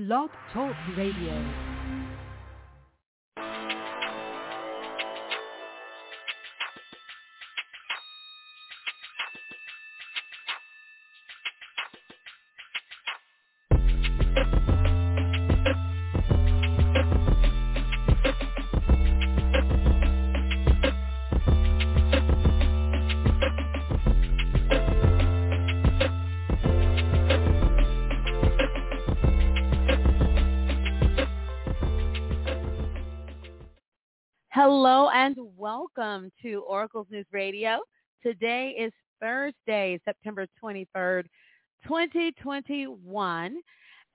[0.00, 1.69] Blog Talk Radio.
[36.20, 37.78] Welcome to Oracle's News Radio.
[38.22, 38.92] Today is
[39.22, 41.24] Thursday, September 23rd,
[41.84, 43.56] 2021.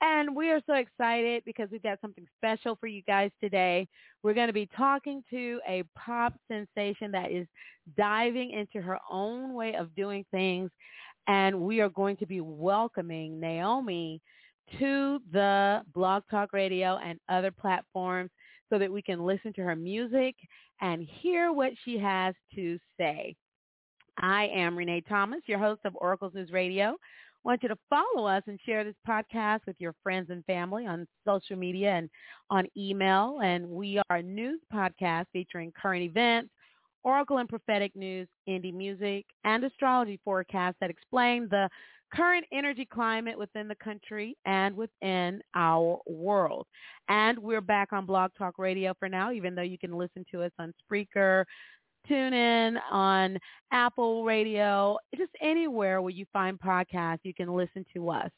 [0.02, 3.88] And we are so excited because we've got something special for you guys today.
[4.22, 7.48] We're going to be talking to a pop sensation that is
[7.98, 10.70] diving into her own way of doing things.
[11.26, 14.22] And we are going to be welcoming Naomi
[14.78, 18.30] to the Blog Talk Radio and other platforms
[18.70, 20.36] so that we can listen to her music
[20.82, 23.36] and hear what she has to say.
[24.18, 26.96] I am Renee Thomas, your host of Oracle's News Radio.
[27.44, 31.08] Want you to follow us and share this podcast with your friends and family on
[31.28, 32.10] social media and
[32.50, 33.40] on email.
[33.44, 36.50] And we are a news podcast featuring current events,
[37.04, 41.70] Oracle and prophetic news, indie music, and astrology forecasts that explain the
[42.14, 46.68] current energy climate within the country and within our world.
[47.10, 50.44] And we're back on Blog Talk Radio for now, even though you can listen to
[50.44, 51.46] us on Spreaker,
[52.08, 53.38] tune in on
[53.72, 58.30] Apple Radio, just anywhere where you find podcasts, you can listen to us.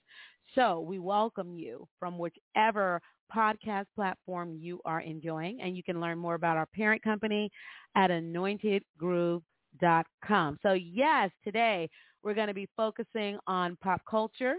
[0.55, 3.01] So we welcome you from whichever
[3.35, 7.51] podcast platform you are enjoying, and you can learn more about our parent company
[7.95, 10.59] at anointedgroove.com.
[10.63, 11.89] So yes, today
[12.23, 14.55] we're going to be focusing on pop culture.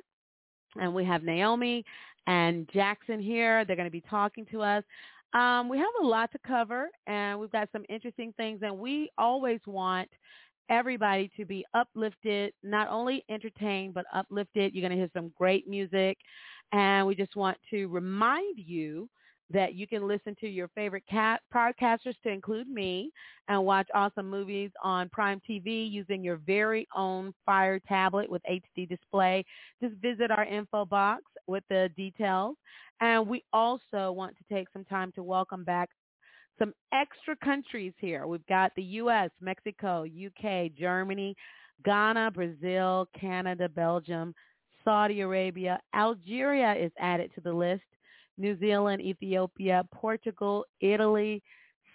[0.81, 1.85] And we have Naomi
[2.27, 3.65] and Jackson here.
[3.65, 4.85] They're going to be talking to us.
[5.35, 8.61] Um, we have a lot to cover, and we've got some interesting things.
[8.63, 10.09] And we always want
[10.71, 14.75] everybody to be uplifted, not only entertained, but uplifted.
[14.75, 16.19] You're going to hear some great music.
[16.73, 19.09] And we just want to remind you
[19.51, 23.11] that you can listen to your favorite cat podcasters to include me
[23.49, 28.89] and watch awesome movies on Prime TV using your very own Fire tablet with HD
[28.89, 29.45] display.
[29.83, 32.57] Just visit our info box with the details.
[33.01, 35.89] And we also want to take some time to welcome back
[36.59, 38.27] some extra countries here.
[38.27, 41.37] We've got the U.S., Mexico, UK, Germany,
[41.85, 44.35] Ghana, Brazil, Canada, Belgium,
[44.85, 45.81] Saudi Arabia.
[45.95, 47.83] Algeria is added to the list.
[48.39, 51.43] New Zealand, Ethiopia, Portugal, Italy,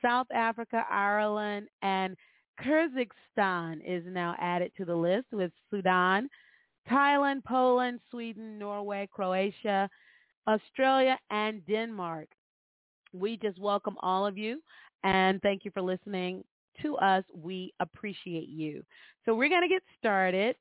[0.01, 2.15] South Africa, Ireland, and
[2.61, 6.29] Kyrgyzstan is now added to the list with Sudan,
[6.89, 9.89] Thailand, Poland, Sweden, Norway, Croatia,
[10.47, 12.27] Australia, and Denmark.
[13.13, 14.61] We just welcome all of you
[15.03, 16.43] and thank you for listening
[16.81, 17.23] to us.
[17.33, 18.83] We appreciate you.
[19.25, 20.55] So we're going to get started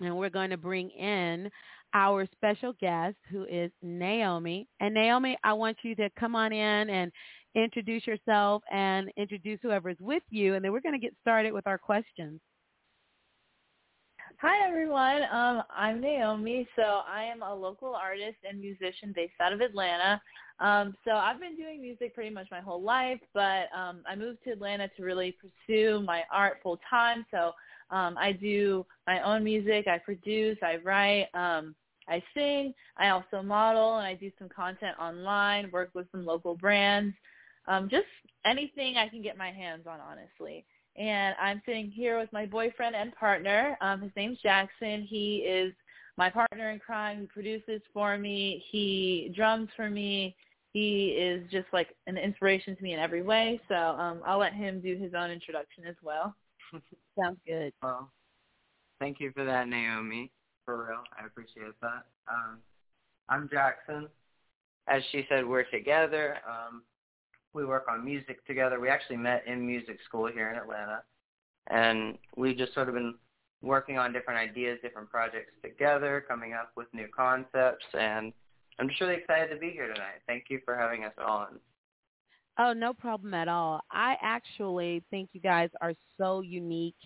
[0.00, 1.50] and we're going to bring in
[1.94, 4.68] our special guest who is Naomi.
[4.80, 7.12] And Naomi, I want you to come on in and
[7.54, 10.54] introduce yourself and introduce whoever's with you.
[10.54, 12.40] And then we're going to get started with our questions.
[14.40, 16.64] Hi everyone, um, I'm Naomi.
[16.76, 20.22] So I am a local artist and musician based out of Atlanta.
[20.60, 24.44] Um, so I've been doing music pretty much my whole life, but um, I moved
[24.44, 27.26] to Atlanta to really pursue my art full time.
[27.32, 27.50] So
[27.90, 29.88] um, I do my own music.
[29.88, 30.58] I produce.
[30.62, 31.26] I write.
[31.34, 31.74] Um,
[32.08, 32.72] I sing.
[32.96, 35.68] I also model, and I do some content online.
[35.72, 37.12] Work with some local brands.
[37.66, 38.06] Um, just
[38.44, 40.64] anything I can get my hands on, honestly.
[40.98, 43.78] And I'm sitting here with my boyfriend and partner.
[43.80, 45.02] Um, his name's Jackson.
[45.02, 45.72] He is
[46.16, 47.20] my partner in crime.
[47.20, 48.64] He produces for me.
[48.70, 50.34] He drums for me.
[50.72, 53.60] He is just like an inspiration to me in every way.
[53.68, 56.34] So um, I'll let him do his own introduction as well.
[57.18, 57.72] Sounds good.
[57.82, 58.10] Well,
[58.98, 60.30] thank you for that, Naomi.
[60.64, 62.04] For real, I appreciate that.
[62.28, 62.58] Um,
[63.28, 64.08] I'm Jackson.
[64.88, 66.38] As she said, we're together.
[66.46, 66.82] Um,
[67.54, 68.80] we work on music together.
[68.80, 71.02] We actually met in music school here in Atlanta,
[71.68, 73.14] and we've just sort of been
[73.62, 78.32] working on different ideas, different projects together, coming up with new concepts, and
[78.78, 80.22] I'm just really excited to be here tonight.
[80.26, 81.58] Thank you for having us on.
[82.60, 83.80] Oh, no problem at all.
[83.90, 86.96] I actually think you guys are so unique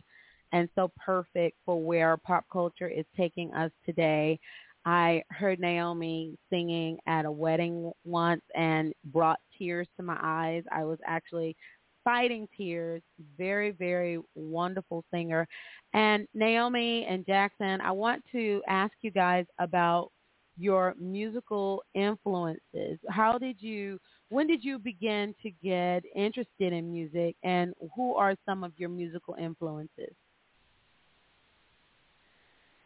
[0.53, 4.39] and so perfect for where pop culture is taking us today.
[4.85, 10.65] I heard Naomi singing at a wedding once and brought tears to my eyes.
[10.73, 11.57] I was actually
[12.05, 13.03] fighting tears.
[13.39, 15.47] Very, very wonderful singer.
[15.95, 20.11] And Naomi and Jackson, I want to ask you guys about
[20.59, 22.99] your musical influences.
[23.09, 23.99] How did you
[24.29, 28.89] when did you begin to get interested in music and who are some of your
[28.89, 30.15] musical influences?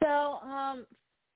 [0.02, 0.86] So, um,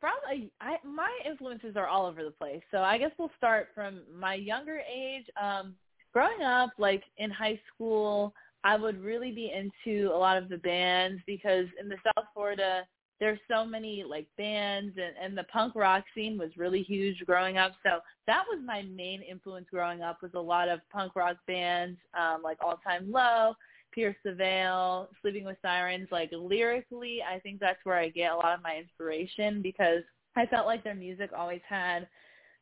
[0.01, 2.63] from a, I, my influences are all over the place.
[2.71, 5.27] So I guess we'll start from my younger age.
[5.41, 5.75] Um,
[6.13, 10.59] growing up, like in high school, I would really be into a lot of the
[10.59, 12.87] bands because in the South Florida,
[13.19, 17.59] there's so many like bands and, and the punk rock scene was really huge growing
[17.59, 17.73] up.
[17.83, 21.99] So that was my main influence growing up was a lot of punk rock bands,
[22.19, 23.55] um, like All Time Low,
[23.93, 26.09] Pierce the Veil, Sleeping with Sirens.
[26.11, 30.03] Like lyrically, I think that's where I get a lot of my inspiration because
[30.37, 32.09] I felt like their music always had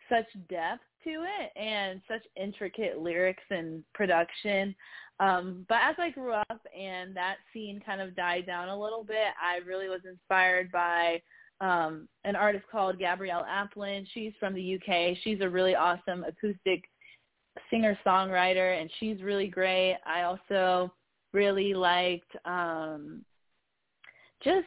[0.09, 4.75] such depth to it and such intricate lyrics and production.
[5.21, 9.05] Um, but as I grew up and that scene kind of died down a little
[9.05, 11.21] bit, I really was inspired by
[11.61, 14.07] um, an artist called Gabrielle Aplin.
[14.15, 15.17] She's from the UK.
[15.25, 16.85] She's a really awesome acoustic
[17.71, 19.97] singer-songwriter, and she's really great.
[20.07, 20.93] I also
[21.39, 23.25] really liked um,
[24.43, 24.67] just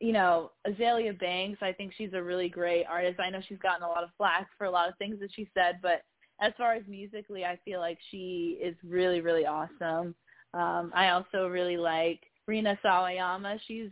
[0.00, 3.18] you know, Azealia Banks, I think she's a really great artist.
[3.18, 5.48] I know she's gotten a lot of flack for a lot of things that she
[5.54, 6.02] said, but
[6.40, 10.14] as far as musically, I feel like she is really, really awesome.
[10.54, 13.58] Um, I also really like Rina Sawayama.
[13.66, 13.90] She's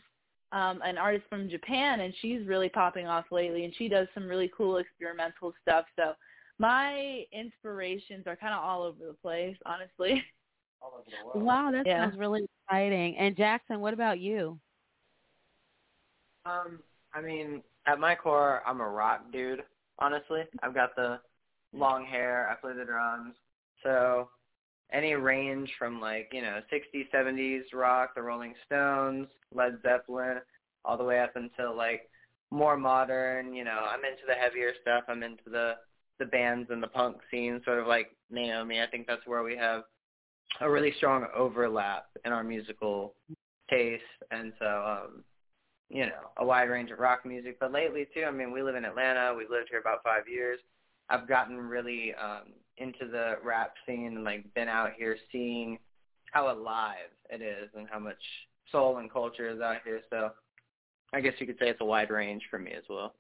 [0.52, 4.28] um, an artist from Japan, and she's really popping off lately, and she does some
[4.28, 5.86] really cool experimental stuff.
[5.96, 6.12] So
[6.58, 10.22] my inspirations are kind of all over the place, honestly.
[11.34, 12.04] Wow, that yeah.
[12.04, 13.16] sounds really exciting.
[13.16, 14.58] And Jackson, what about you?
[16.44, 16.80] Um,
[17.12, 19.62] I mean, at my core, I'm a rock dude.
[19.98, 21.20] Honestly, I've got the
[21.72, 22.48] long hair.
[22.50, 23.34] I play the drums.
[23.82, 24.28] So
[24.92, 30.40] any range from like you know 60s, 70s rock, the Rolling Stones, Led Zeppelin,
[30.84, 32.08] all the way up until like
[32.50, 33.54] more modern.
[33.54, 35.04] You know, I'm into the heavier stuff.
[35.08, 35.74] I'm into the
[36.18, 38.80] the bands and the punk scene, sort of like Naomi.
[38.80, 39.82] I think that's where we have
[40.60, 43.14] a really strong overlap in our musical
[43.70, 45.24] taste, and so um,
[45.88, 47.58] you know, a wide range of rock music.
[47.60, 49.34] But lately too, I mean, we live in Atlanta.
[49.36, 50.58] We've lived here about five years.
[51.08, 55.78] I've gotten really um, into the rap scene and like been out here seeing
[56.32, 58.16] how alive it is and how much
[58.72, 60.00] soul and culture is out here.
[60.10, 60.30] So
[61.14, 63.14] I guess you could say it's a wide range for me as well.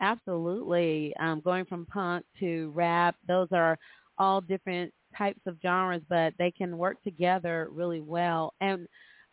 [0.00, 1.12] Absolutely.
[1.18, 3.76] Um, going from punk to rap, those are
[4.16, 8.54] all different types of genres, but they can work together really well.
[8.60, 8.86] And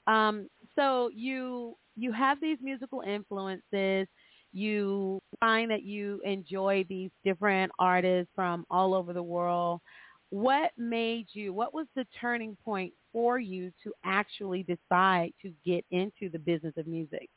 [0.07, 4.07] um, so you you have these musical influences.
[4.53, 9.81] You find that you enjoy these different artists from all over the world.
[10.29, 11.53] What made you?
[11.53, 16.73] What was the turning point for you to actually decide to get into the business
[16.77, 17.29] of music?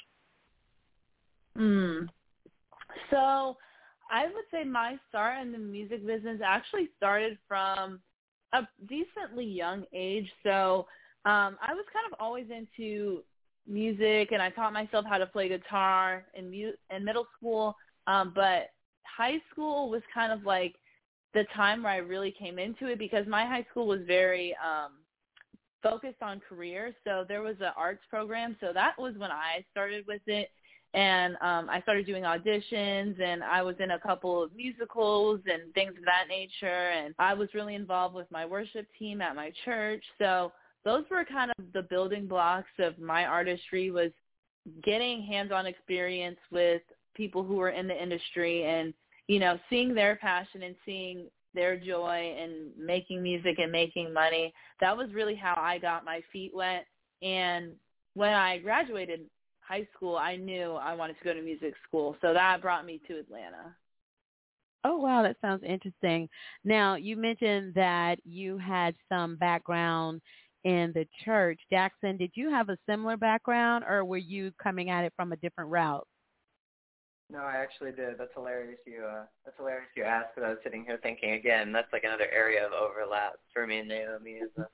[1.56, 2.04] Hmm.
[3.10, 3.56] So
[4.10, 8.00] I would say my start in the music business actually started from
[8.52, 10.30] a decently young age.
[10.42, 10.86] So
[11.24, 13.22] um, I was kind of always into
[13.66, 17.76] music, and I taught myself how to play guitar in mu- in middle school.
[18.06, 18.70] Um, but
[19.04, 20.74] high school was kind of like
[21.34, 24.92] the time where I really came into it because my high school was very um,
[25.82, 26.94] focused on career.
[27.04, 28.56] So there was an arts program.
[28.60, 30.48] So that was when I started with it.
[30.92, 35.72] And um, I started doing auditions and I was in a couple of musicals and
[35.72, 36.90] things of that nature.
[36.90, 40.02] And I was really involved with my worship team at my church.
[40.18, 40.52] So
[40.84, 44.10] those were kind of the building blocks of my artistry was
[44.82, 46.82] getting hands-on experience with
[47.14, 48.94] people who were in the industry and
[49.26, 54.52] you know seeing their passion and seeing their joy in making music and making money
[54.80, 56.86] that was really how i got my feet wet
[57.22, 57.72] and
[58.14, 59.22] when i graduated
[59.70, 63.00] high school i knew i wanted to go to music school so that brought me
[63.06, 63.74] to atlanta
[64.82, 66.28] Oh wow, that sounds interesting.
[66.64, 70.22] Now you mentioned that you had some background
[70.64, 71.60] in the church.
[71.70, 75.36] Jackson, did you have a similar background or were you coming at it from a
[75.36, 76.06] different route?
[77.30, 78.18] No, I actually did.
[78.18, 78.78] That's hilarious.
[78.86, 79.88] You uh, that's hilarious.
[79.96, 81.72] You asked because I was sitting here thinking again.
[81.72, 84.30] That's like another area of overlap for me and Naomi.
[84.30, 84.64] Is uh,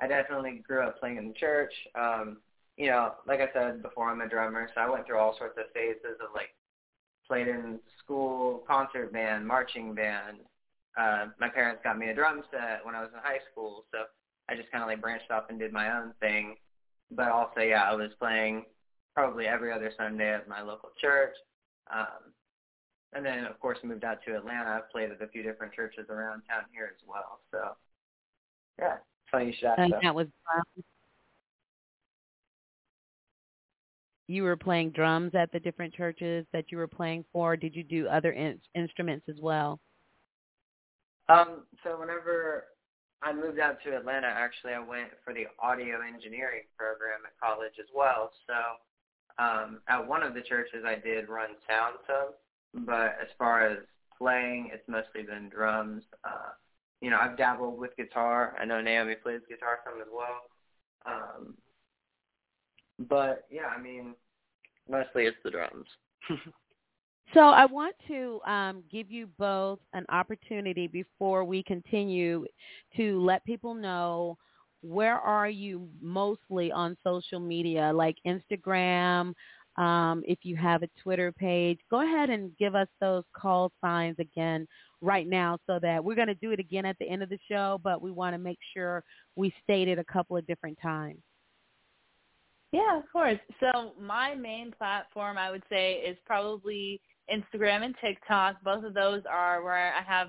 [0.00, 1.72] I definitely grew up playing in the church.
[1.94, 2.38] Um,
[2.78, 5.58] you know, like I said before, I'm a drummer, so I went through all sorts
[5.58, 6.54] of phases of like
[7.26, 10.38] played in school, concert band, marching band.
[10.98, 13.98] Uh, my parents got me a drum set when I was in high school, so
[14.48, 16.56] I just kind of like branched off and did my own thing.
[17.10, 18.64] But also, yeah, I was playing
[19.14, 21.34] probably every other Sunday at my local church.
[21.92, 22.32] Um,
[23.12, 24.70] and then, of course, moved out to Atlanta.
[24.70, 27.40] I've played at a few different churches around town here as well.
[27.50, 27.76] So,
[28.78, 28.96] yeah,
[29.32, 29.78] funny you should ask.
[29.78, 30.28] And that was
[34.28, 37.56] you were playing drums at the different churches that you were playing for?
[37.56, 39.80] Did you do other in- instruments as well?
[41.28, 42.64] Um, so whenever
[43.22, 47.72] I moved out to Atlanta, actually, I went for the audio engineering program at college
[47.80, 48.30] as well.
[48.46, 53.66] So um, at one of the churches, I did run sound some, but as far
[53.66, 53.78] as
[54.16, 56.02] playing, it's mostly been drums.
[56.24, 56.50] Uh,
[57.00, 58.56] you know, I've dabbled with guitar.
[58.60, 60.42] I know Naomi plays guitar some as well.
[61.06, 61.54] Um,
[62.98, 64.14] but yeah, I mean,
[64.88, 65.86] mostly it's the drums.
[67.34, 72.46] so I want to um, give you both an opportunity before we continue
[72.96, 74.36] to let people know
[74.82, 79.34] where are you mostly on social media, like Instagram.
[79.76, 84.16] Um, if you have a Twitter page, go ahead and give us those call signs
[84.18, 84.66] again
[85.00, 87.38] right now so that we're going to do it again at the end of the
[87.48, 89.04] show, but we want to make sure
[89.36, 91.20] we state it a couple of different times.
[92.72, 93.38] Yeah, of course.
[93.60, 97.00] So my main platform, I would say, is probably
[97.32, 98.56] Instagram and TikTok.
[98.62, 100.28] Both of those are where I have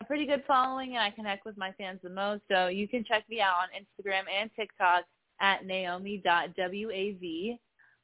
[0.00, 2.42] a pretty good following and I connect with my fans the most.
[2.50, 5.04] So you can check me out on Instagram and TikTok
[5.40, 7.58] at naomi.wav.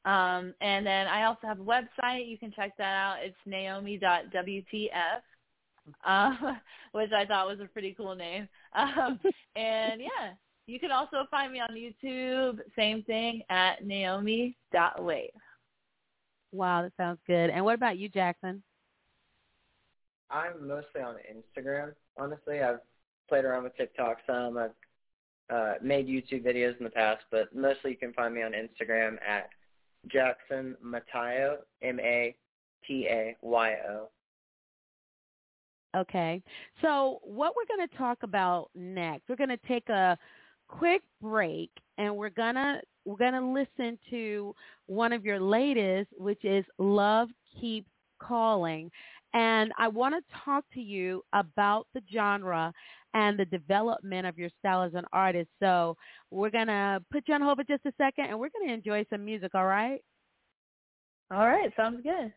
[0.05, 2.29] Um, and then I also have a website.
[2.29, 3.17] You can check that out.
[3.21, 5.21] It's naomi.wtf,
[6.05, 6.53] uh,
[6.91, 8.47] which I thought was a pretty cool name.
[8.73, 9.19] Um,
[9.55, 10.33] and yeah,
[10.67, 15.29] you can also find me on YouTube, same thing, at naomi.wave.
[16.51, 17.49] Wow, that sounds good.
[17.49, 18.61] And what about you, Jackson?
[20.29, 22.61] I'm mostly on Instagram, honestly.
[22.61, 22.81] I've
[23.29, 24.57] played around with TikTok some.
[24.57, 24.71] I've
[25.49, 29.17] uh, made YouTube videos in the past, but mostly you can find me on Instagram
[29.25, 29.49] at
[30.07, 32.37] Jackson Matayo, M-A-T-A-Y-O.
[35.95, 36.43] Okay.
[36.81, 40.17] So what we're going to talk about next, we're going to take a
[40.67, 44.53] quick break and we're to we're to listen to
[44.87, 47.89] one of your latest which is Love Keeps
[48.21, 48.91] Calling.
[49.33, 52.73] And I want to talk to you about the genre
[53.13, 55.49] and the development of your style as an artist.
[55.61, 55.95] So
[56.31, 58.73] we're going to put you on hold for just a second and we're going to
[58.73, 60.01] enjoy some music, all right?
[61.31, 62.31] All right, sounds good.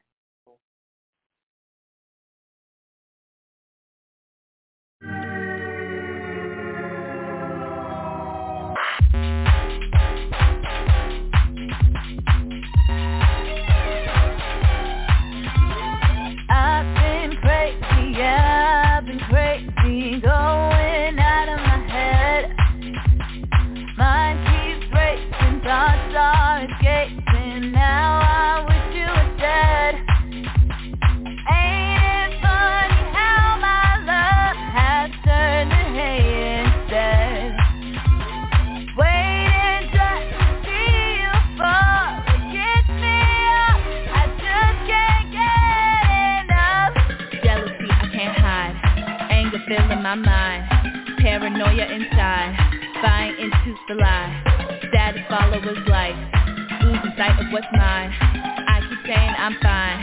[57.21, 58.11] Sight of what's mine.
[58.23, 60.01] I keep saying I'm fine,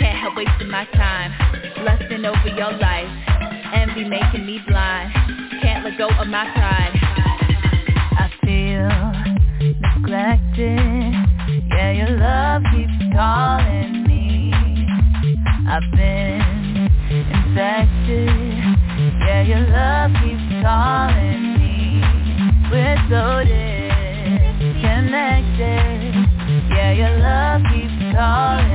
[0.00, 1.30] can't help wasting my time.
[1.84, 3.10] Lusting over your life,
[3.74, 5.12] envy making me blind.
[5.60, 6.96] Can't let go of my pride.
[8.16, 8.88] I feel
[9.60, 11.12] neglected,
[11.68, 14.50] yeah your love keeps calling me.
[15.68, 16.40] I've been
[17.10, 18.54] infected
[19.20, 22.00] yeah, your love keeps calling me.
[22.70, 23.44] We're so
[24.64, 25.93] disconnected.
[26.84, 28.73] Yeah, your love keeps calling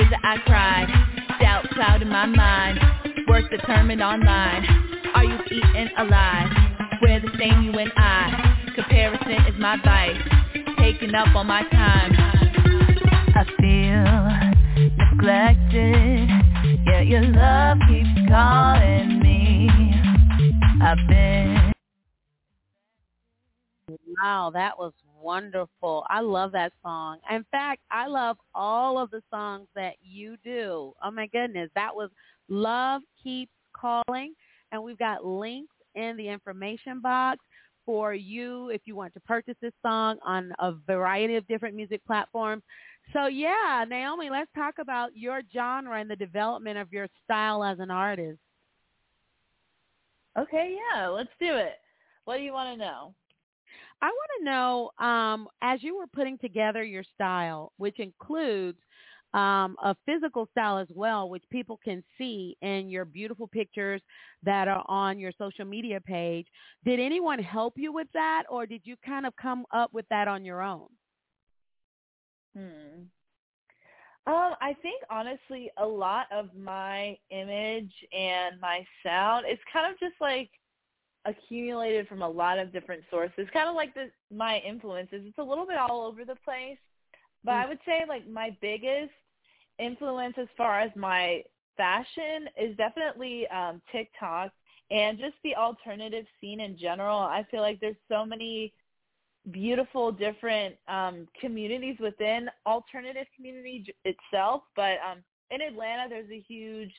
[0.00, 1.40] All tears that I cried.
[1.40, 2.78] Doubt clouding my mind.
[3.28, 4.64] Worth determined online.
[5.14, 6.48] Are you eating alive?
[7.02, 8.56] We're the same, you and I.
[8.74, 10.20] Comparison is my vice.
[10.78, 12.12] Taking up all my time.
[13.34, 16.28] I feel neglected.
[16.86, 19.68] Yeah, your love keeps calling me.
[20.82, 21.72] I've been
[24.22, 26.04] Wow, that was wonderful.
[26.08, 27.18] I love that song.
[27.30, 30.92] In fact, I love all of the songs that you do.
[31.02, 32.10] Oh my goodness, that was
[32.48, 34.34] Love Keeps Calling.
[34.72, 37.40] And we've got links in the information box
[37.84, 42.00] for you if you want to purchase this song on a variety of different music
[42.06, 42.62] platforms.
[43.12, 47.78] So yeah, Naomi, let's talk about your genre and the development of your style as
[47.80, 48.38] an artist.
[50.38, 51.78] Okay, yeah, let's do it.
[52.24, 53.14] What do you want to know?
[54.02, 58.78] I want to know, um, as you were putting together your style, which includes
[59.34, 64.00] um, a physical style as well, which people can see in your beautiful pictures
[64.42, 66.46] that are on your social media page.
[66.84, 70.28] Did anyone help you with that, or did you kind of come up with that
[70.28, 70.88] on your own?
[72.56, 73.02] Hmm.
[74.26, 79.98] Um, I think honestly, a lot of my image and my sound is kind of
[79.98, 80.50] just like
[81.24, 83.46] accumulated from a lot of different sources.
[83.52, 85.22] Kind of like the my influences.
[85.26, 86.78] It's a little bit all over the place,
[87.44, 87.64] but mm.
[87.64, 89.12] I would say like my biggest
[89.78, 91.42] influence as far as my
[91.76, 94.50] fashion is definitely um TikTok
[94.90, 97.18] and just the alternative scene in general.
[97.18, 98.72] I feel like there's so many
[99.50, 105.18] beautiful different um communities within alternative community itself, but um
[105.50, 106.92] in Atlanta there's a huge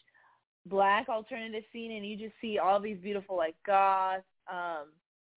[0.66, 4.88] black alternative scene and you just see all these beautiful like goth um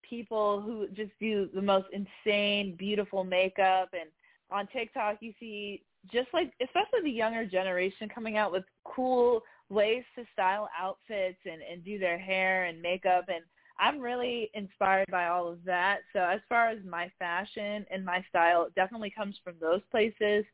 [0.03, 4.11] people who just do the most insane beautiful makeup and
[4.51, 10.05] on TikTok you see just like especially the younger generation coming out with cool ways
[10.15, 13.43] to style outfits and and do their hair and makeup and
[13.79, 16.01] I'm really inspired by all of that.
[16.13, 20.45] So as far as my fashion and my style, it definitely comes from those places.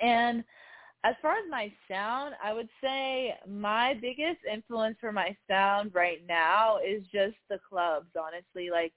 [0.00, 0.44] And
[1.02, 6.20] as far as my sound, I would say my biggest influence for my sound right
[6.28, 8.70] now is just the clubs, honestly.
[8.70, 8.92] Like,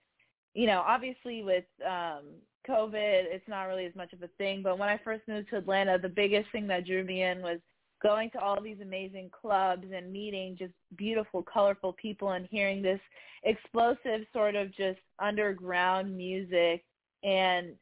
[0.53, 2.23] you know, obviously with um
[2.67, 5.57] COVID, it's not really as much of a thing, but when I first moved to
[5.57, 7.59] Atlanta, the biggest thing that drew me in was
[8.01, 12.99] going to all these amazing clubs and meeting just beautiful, colorful people and hearing this
[13.43, 16.83] explosive sort of just underground music
[17.23, 17.73] and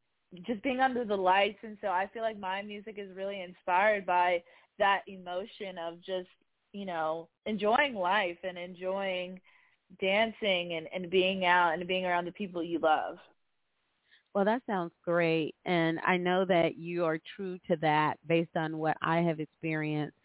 [0.46, 4.06] just being under the lights and so I feel like my music is really inspired
[4.06, 4.42] by
[4.80, 6.30] that emotion of just,
[6.74, 9.40] you know, enjoying life and enjoying
[10.00, 13.18] dancing and, and being out and being around the people you love.
[14.34, 15.56] Well, that sounds great.
[15.66, 20.16] And I know that you are true to that based on what I have experienced.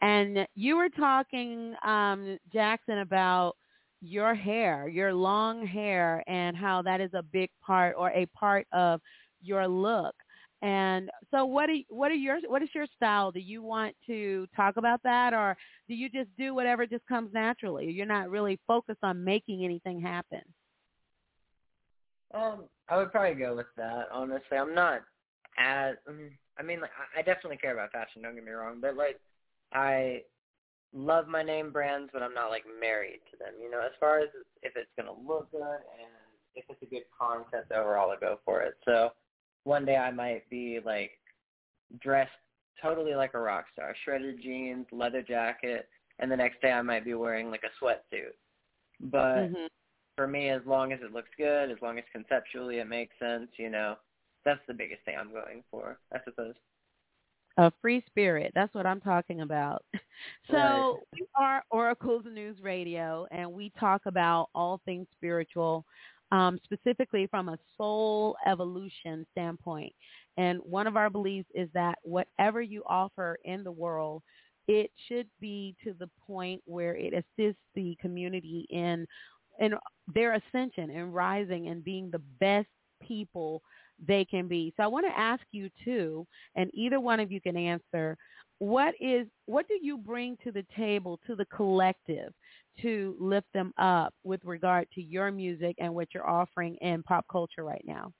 [0.00, 3.56] And you were talking, um, Jackson, about
[4.00, 8.66] your hair, your long hair, and how that is a big part or a part
[8.72, 9.00] of
[9.40, 10.14] your look.
[10.62, 13.30] And so what are what are your what is your style?
[13.30, 17.30] Do you want to talk about that or do you just do whatever just comes
[17.32, 17.90] naturally?
[17.90, 20.40] You're not really focused on making anything happen.
[22.34, 24.08] Um, I would probably go with that.
[24.12, 25.02] Honestly, I'm not
[25.58, 25.96] as.
[26.58, 28.22] I mean, like, I definitely care about fashion.
[28.22, 29.20] Don't get me wrong, but like,
[29.74, 30.22] I
[30.94, 33.54] love my name brands, but I'm not like married to them.
[33.62, 34.28] You know, as far as
[34.62, 36.10] if it's gonna look good and
[36.54, 38.74] if it's a good concept overall, I go for it.
[38.86, 39.10] So
[39.66, 41.10] one day I might be like
[42.00, 42.30] dressed
[42.80, 45.88] totally like a rock star, shredded jeans, leather jacket,
[46.20, 48.34] and the next day I might be wearing like a sweatsuit.
[49.00, 49.66] But mm-hmm.
[50.16, 53.48] for me, as long as it looks good, as long as conceptually it makes sense,
[53.58, 53.96] you know,
[54.44, 56.54] that's the biggest thing I'm going for, I suppose.
[57.58, 58.52] A free spirit.
[58.54, 59.84] That's what I'm talking about.
[60.50, 60.94] So right.
[61.12, 65.84] we are Oracles News Radio, and we talk about all things spiritual
[66.32, 69.92] um, specifically from a soul evolution standpoint.
[70.36, 74.22] And one of our beliefs is that whatever you offer in the world,
[74.68, 79.06] it should be to the point where it assists the community in
[79.58, 79.74] in
[80.12, 82.68] their ascension and rising and being the best
[83.02, 83.62] people
[84.06, 84.74] they can be.
[84.76, 88.18] So I want to ask you too, and either one of you can answer,
[88.58, 92.32] what is what do you bring to the table to the collective
[92.82, 97.26] to lift them up with regard to your music and what you're offering in pop
[97.30, 98.12] culture right now?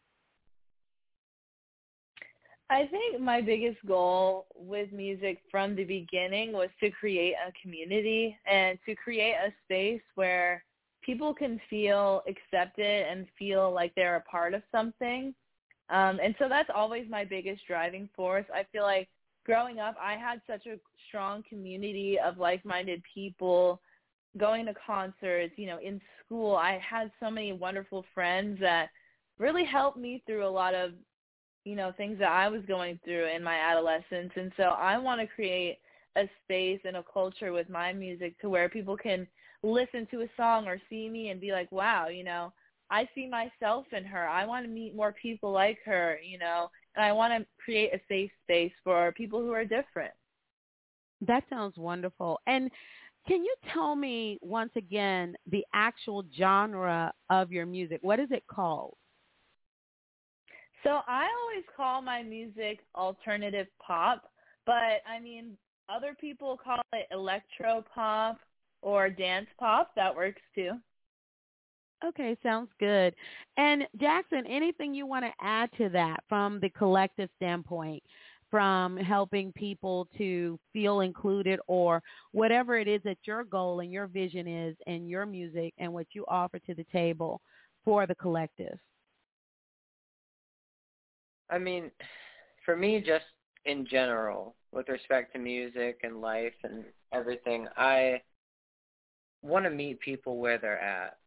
[2.69, 8.37] I think my biggest goal with music from the beginning was to create a community
[8.51, 10.65] and to create a space where
[11.01, 15.33] people can feel accepted and feel like they're a part of something.
[15.91, 18.47] Um, and so that's always my biggest driving force.
[18.53, 19.09] I feel like
[19.45, 23.81] growing up, I had such a strong community of like-minded people
[24.39, 26.57] going to concerts, you know, in school.
[26.57, 28.91] I had so many wonderful friends that
[29.39, 30.93] really helped me through a lot of,
[31.65, 34.33] you know, things that I was going through in my adolescence.
[34.37, 35.79] And so I want to create
[36.17, 39.27] a space and a culture with my music to where people can
[39.63, 42.53] listen to a song or see me and be like, wow, you know,
[42.91, 44.29] I see myself in her.
[44.29, 47.93] I want to meet more people like her, you know, and I want to create
[47.93, 50.13] a safe space for people who are different.
[51.21, 52.41] That sounds wonderful.
[52.47, 52.71] And
[53.27, 57.99] can you tell me once again the actual genre of your music?
[58.03, 58.97] What is it called?
[60.85, 64.31] So I always call my music alternative pop,
[64.67, 65.57] but I mean
[65.89, 68.39] other people call it electro pop
[68.83, 69.91] or dance pop.
[69.97, 70.73] That works too.
[72.05, 73.15] Okay, sounds good.
[73.57, 78.03] And Jackson, anything you want to add to that from the collective standpoint,
[78.51, 84.07] from helping people to feel included or whatever it is that your goal and your
[84.07, 87.41] vision is and your music and what you offer to the table
[87.85, 88.79] for the collective?
[91.51, 91.91] I mean,
[92.65, 93.25] for me, just
[93.65, 98.21] in general, with respect to music and life and everything, I
[99.43, 101.19] want to meet people where they're at,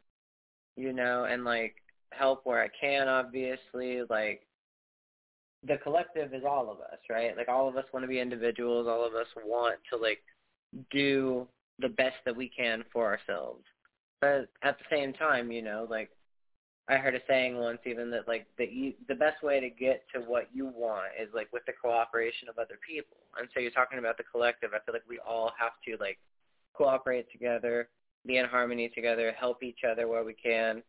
[0.76, 1.76] you know, and like
[2.12, 4.02] help where I can, obviously.
[4.10, 4.46] Like,
[5.68, 7.36] the collective is all of us, right?
[7.36, 8.88] Like, all of us want to be individuals.
[8.88, 10.22] All of us want to, like,
[10.92, 11.48] do
[11.80, 13.64] the best that we can for ourselves.
[14.22, 16.12] But at the same time, you know, like,
[16.90, 20.22] I heard a saying once even that like the the best way to get to
[20.22, 23.18] what you want is like with the cooperation of other people.
[23.38, 24.72] And so you're talking about the collective.
[24.74, 26.18] I feel like we all have to like
[26.74, 27.90] cooperate together,
[28.26, 30.82] be in harmony together, help each other where we can.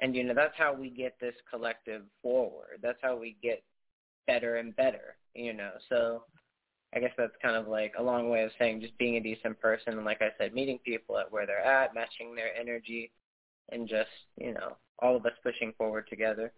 [0.00, 2.78] And you know, that's how we get this collective forward.
[2.82, 3.62] That's how we get
[4.26, 5.70] better and better, you know.
[5.88, 6.24] So
[6.94, 9.60] I guess that's kind of like a long way of saying just being a decent
[9.60, 13.10] person and like I said, meeting people at where they're at, matching their energy
[13.70, 16.52] and just, you know, all of us pushing forward together.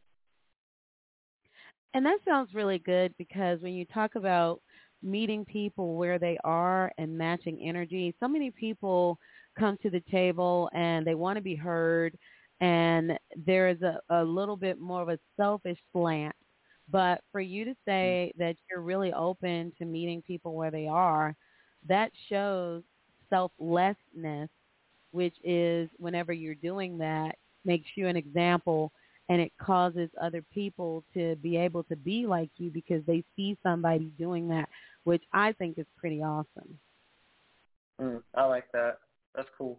[1.95, 4.61] And that sounds really good because when you talk about
[5.03, 9.19] meeting people where they are and matching energy, so many people
[9.59, 12.17] come to the table and they want to be heard
[12.61, 13.13] and
[13.47, 16.35] there is a, a little bit more of a selfish slant.
[16.91, 21.35] But for you to say that you're really open to meeting people where they are,
[21.89, 22.83] that shows
[23.29, 24.49] selflessness,
[25.13, 28.91] which is whenever you're doing that, makes you an example
[29.29, 33.59] and it causes other people to be able to be like you because they see
[33.63, 34.69] somebody doing that,
[35.05, 36.79] which I think is pretty awesome.
[38.01, 39.01] Mm, I like that.
[39.35, 39.79] That's cool.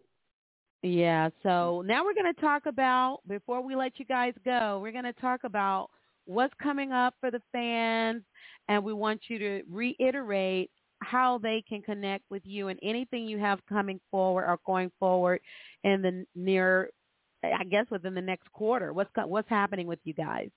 [0.84, 4.92] Yeah, so now we're going to talk about, before we let you guys go, we're
[4.92, 5.90] going to talk about
[6.30, 8.24] what's coming up for the fans,
[8.68, 10.70] and we want you to reiterate
[11.02, 15.40] how they can connect with you and anything you have coming forward or going forward
[15.84, 16.90] in the near
[17.42, 18.94] I guess within the next quarter?
[18.94, 20.50] What's what's happening with you guys?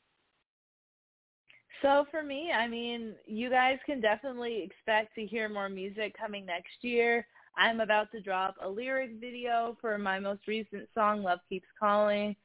[1.80, 6.44] So for me, I mean, you guys can definitely expect to hear more music coming
[6.44, 7.26] next year.
[7.56, 12.37] I'm about to drop a lyric video for my most recent song, Love Keeps Calling.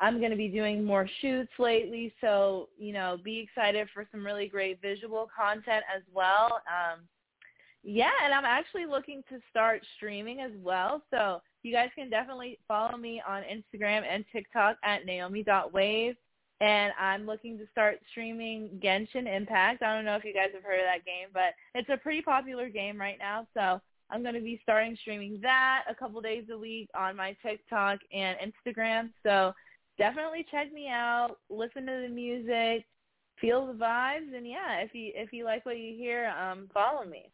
[0.00, 4.24] I'm going to be doing more shoots lately, so, you know, be excited for some
[4.24, 6.62] really great visual content as well.
[6.66, 7.00] Um,
[7.82, 12.58] yeah, and I'm actually looking to start streaming as well, so you guys can definitely
[12.66, 16.16] follow me on Instagram and TikTok at naomi.wave.
[16.62, 19.82] And I'm looking to start streaming Genshin Impact.
[19.82, 22.20] I don't know if you guys have heard of that game, but it's a pretty
[22.20, 23.46] popular game right now.
[23.54, 27.34] So I'm going to be starting streaming that a couple days a week on my
[27.42, 29.08] TikTok and Instagram.
[29.22, 29.54] So
[30.00, 32.86] definitely check me out, listen to the music,
[33.38, 37.04] feel the vibes, and yeah, if you if you like what you hear, um, follow
[37.04, 37.30] me.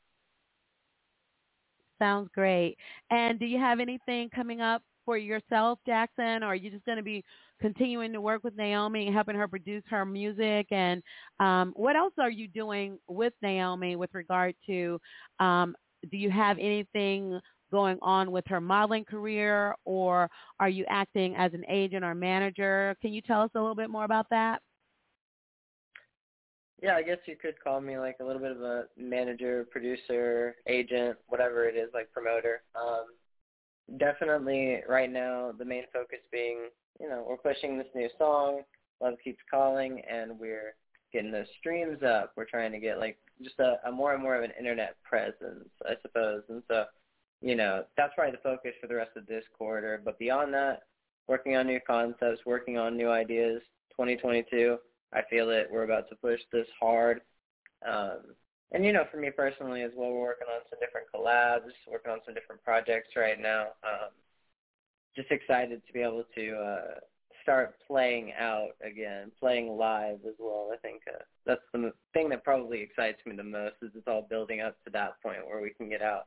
[1.98, 2.76] Sounds great.
[3.10, 6.98] And do you have anything coming up for yourself, Jackson, or are you just going
[6.98, 7.24] to be
[7.60, 10.66] continuing to work with Naomi and helping her produce her music?
[10.70, 11.02] And
[11.40, 15.00] um, what else are you doing with Naomi with regard to,
[15.40, 15.74] um,
[16.10, 21.52] do you have anything going on with her modeling career, or are you acting as
[21.54, 22.96] an agent or manager?
[23.00, 24.60] Can you tell us a little bit more about that?
[26.82, 30.56] Yeah, I guess you could call me like a little bit of a manager, producer,
[30.66, 32.62] agent, whatever it is, like promoter.
[32.74, 33.06] Um,
[33.98, 36.68] definitely right now the main focus being,
[37.00, 38.60] you know, we're pushing this new song,
[39.00, 40.74] Love Keeps Calling, and we're
[41.12, 42.32] getting those streams up.
[42.36, 45.68] We're trying to get like just a, a more and more of an internet presence,
[45.84, 46.42] I suppose.
[46.48, 46.84] And so,
[47.40, 50.00] you know, that's probably the focus for the rest of this quarter.
[50.04, 50.82] But beyond that,
[51.28, 54.78] working on new concepts, working on new ideas, 2022
[55.12, 57.20] I feel that We're about to push this hard.
[57.86, 58.34] Um,
[58.72, 62.12] and you know, for me personally as well, we're working on some different collabs, working
[62.12, 63.68] on some different projects right now.
[63.84, 64.10] Um,
[65.14, 67.00] just excited to be able to uh,
[67.42, 70.70] start playing out again, playing live as well.
[70.72, 74.26] I think uh, that's the thing that probably excites me the most is it's all
[74.28, 76.26] building up to that point where we can get out,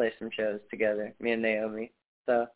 [0.00, 1.92] play some shows together, me and Naomi.
[2.24, 2.46] So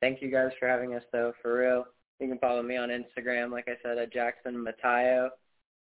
[0.00, 1.84] thank you guys for having us though, for real.
[2.20, 5.28] You can follow me on Instagram, like I said, at Jackson Matayo.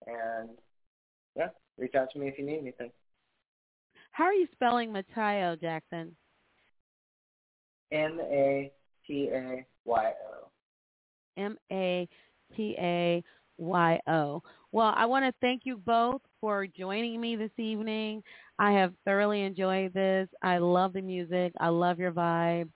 [0.07, 0.49] And
[1.37, 2.91] yeah, reach out to me if you need anything.
[4.13, 6.17] How are you spelling Matayo, Jackson?
[7.91, 8.73] M A
[9.07, 10.49] T A Y O.
[11.37, 12.09] M A
[12.57, 13.23] T A
[13.59, 14.43] Y O.
[14.71, 18.23] Well, I want to thank you both for joining me this evening.
[18.59, 20.29] I have thoroughly enjoyed this.
[20.43, 21.53] I love the music.
[21.61, 22.69] I love your vibe.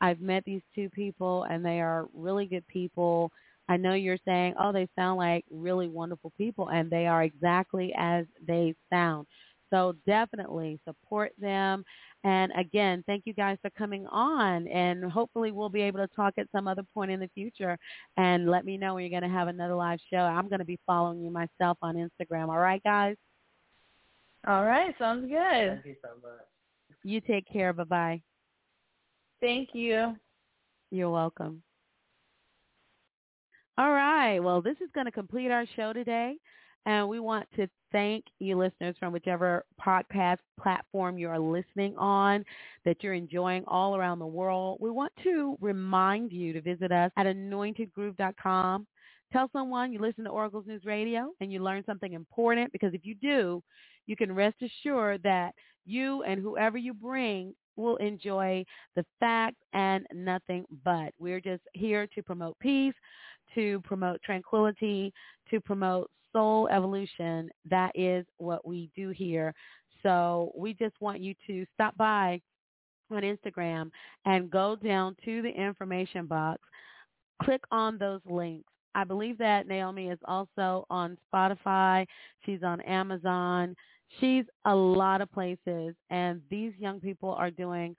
[0.00, 3.32] I've met these two people and they are really good people.
[3.68, 7.92] I know you're saying, oh, they sound like really wonderful people, and they are exactly
[7.98, 9.26] as they sound.
[9.70, 11.84] So definitely support them.
[12.24, 14.66] And again, thank you guys for coming on.
[14.68, 17.78] And hopefully we'll be able to talk at some other point in the future.
[18.16, 20.18] And let me know when you're going to have another live show.
[20.18, 22.48] I'm going to be following you myself on Instagram.
[22.48, 23.16] All right, guys?
[24.46, 24.94] All right.
[24.98, 25.82] Sounds good.
[25.82, 26.46] Thank you so much.
[27.04, 27.72] You take care.
[27.72, 28.20] Bye-bye.
[29.40, 30.16] Thank you.
[30.90, 31.62] You're welcome.
[33.76, 34.40] All right.
[34.40, 36.36] Well, this is going to complete our show today.
[36.86, 42.44] And we want to thank you listeners from whichever podcast platform you are listening on
[42.84, 44.78] that you're enjoying all around the world.
[44.80, 48.86] We want to remind you to visit us at anointedgroove.com.
[49.32, 53.04] Tell someone you listen to Oracles News Radio and you learn something important because if
[53.04, 53.62] you do,
[54.06, 58.64] you can rest assured that you and whoever you bring will enjoy
[58.96, 61.12] the facts and nothing but.
[61.18, 62.94] We're just here to promote peace,
[63.54, 65.12] to promote tranquility,
[65.50, 67.50] to promote soul evolution.
[67.68, 69.54] That is what we do here.
[70.02, 72.40] So we just want you to stop by
[73.10, 73.90] on Instagram
[74.26, 76.60] and go down to the information box,
[77.42, 78.68] click on those links.
[78.94, 82.06] I believe that Naomi is also on Spotify.
[82.44, 83.74] She's on Amazon.
[84.20, 85.94] She's a lot of places.
[86.10, 87.94] And these young people are doing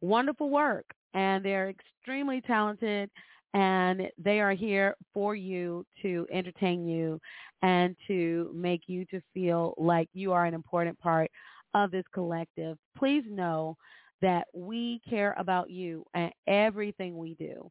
[0.00, 0.86] wonderful work.
[1.14, 3.10] And they're extremely talented
[3.54, 7.20] and they are here for you to entertain you
[7.62, 11.30] and to make you to feel like you are an important part
[11.74, 12.78] of this collective.
[12.96, 13.76] Please know
[14.22, 17.70] that we care about you and everything we do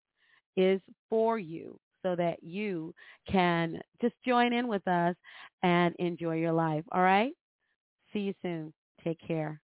[0.58, 2.94] is for you so that you
[3.30, 5.16] can just join in with us
[5.64, 6.84] and enjoy your life.
[6.92, 7.34] All right?
[8.14, 8.74] See you soon.
[9.04, 9.62] Take care.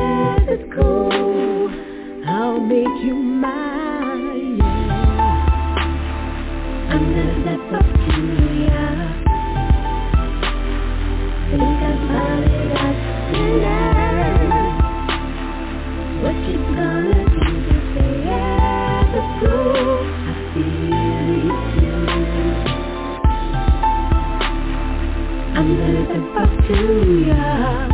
[26.72, 27.90] to